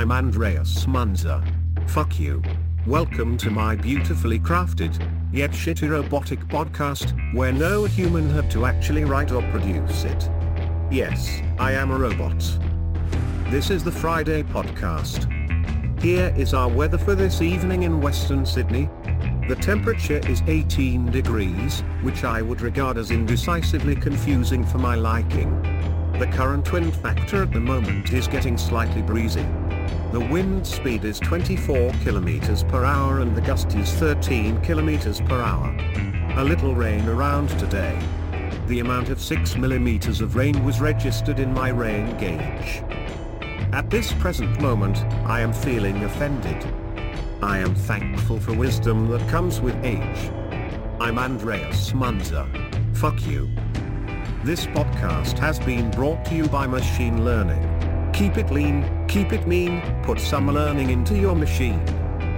I'm 0.00 0.12
Andreas 0.12 0.86
Munzer. 0.86 1.44
Fuck 1.88 2.18
you. 2.18 2.42
Welcome 2.86 3.36
to 3.36 3.50
my 3.50 3.76
beautifully 3.76 4.38
crafted, 4.40 4.96
yet 5.30 5.50
shitty 5.50 5.90
robotic 5.90 6.40
podcast, 6.48 7.12
where 7.34 7.52
no 7.52 7.84
human 7.84 8.30
had 8.30 8.50
to 8.52 8.64
actually 8.64 9.04
write 9.04 9.30
or 9.30 9.42
produce 9.50 10.04
it. 10.04 10.30
Yes, 10.90 11.42
I 11.58 11.72
am 11.72 11.90
a 11.90 11.98
robot. 11.98 12.38
This 13.50 13.68
is 13.68 13.84
the 13.84 13.92
Friday 13.92 14.42
podcast. 14.42 15.30
Here 16.00 16.34
is 16.34 16.54
our 16.54 16.70
weather 16.70 16.96
for 16.96 17.14
this 17.14 17.42
evening 17.42 17.82
in 17.82 18.00
Western 18.00 18.46
Sydney. 18.46 18.88
The 19.48 19.58
temperature 19.60 20.26
is 20.26 20.40
18 20.46 21.10
degrees, 21.10 21.80
which 22.00 22.24
I 22.24 22.40
would 22.40 22.62
regard 22.62 22.96
as 22.96 23.10
indecisively 23.10 23.96
confusing 23.96 24.64
for 24.64 24.78
my 24.78 24.94
liking. 24.94 25.60
The 26.18 26.30
current 26.32 26.72
wind 26.72 26.96
factor 26.96 27.42
at 27.42 27.52
the 27.52 27.60
moment 27.60 28.14
is 28.14 28.28
getting 28.28 28.56
slightly 28.56 29.02
breezy. 29.02 29.44
The 30.12 30.18
wind 30.18 30.66
speed 30.66 31.04
is 31.04 31.20
24 31.20 31.92
kilometers 32.02 32.64
per 32.64 32.84
hour 32.84 33.20
and 33.20 33.36
the 33.36 33.40
gust 33.40 33.76
is 33.76 33.92
13 33.92 34.60
kilometers 34.60 35.20
per 35.20 35.40
hour. 35.40 35.72
A 36.36 36.42
little 36.42 36.74
rain 36.74 37.08
around 37.08 37.48
today. 37.60 37.96
The 38.66 38.80
amount 38.80 39.10
of 39.10 39.20
6 39.20 39.54
millimeters 39.54 40.20
of 40.20 40.34
rain 40.34 40.64
was 40.64 40.80
registered 40.80 41.38
in 41.38 41.54
my 41.54 41.68
rain 41.68 42.16
gauge. 42.18 42.82
At 43.72 43.88
this 43.88 44.12
present 44.14 44.60
moment, 44.60 44.98
I 45.28 45.42
am 45.42 45.52
feeling 45.52 46.02
offended. 46.02 46.66
I 47.40 47.58
am 47.58 47.76
thankful 47.76 48.40
for 48.40 48.52
wisdom 48.52 49.08
that 49.10 49.28
comes 49.28 49.60
with 49.60 49.76
age. 49.84 50.32
I'm 51.00 51.20
Andreas 51.20 51.94
Munzer. 51.94 52.48
Fuck 52.94 53.24
you. 53.28 53.48
This 54.42 54.66
podcast 54.66 55.38
has 55.38 55.60
been 55.60 55.88
brought 55.92 56.24
to 56.24 56.34
you 56.34 56.48
by 56.48 56.66
Machine 56.66 57.24
Learning. 57.24 57.79
Keep 58.20 58.36
it 58.36 58.50
lean, 58.50 58.84
keep 59.08 59.32
it 59.32 59.46
mean, 59.46 59.80
put 60.02 60.20
some 60.20 60.46
learning 60.50 60.90
into 60.90 61.16
your 61.16 61.34
machine. 61.34 61.80